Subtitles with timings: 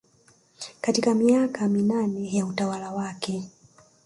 [0.81, 3.43] katika miaka minane ya utawala wake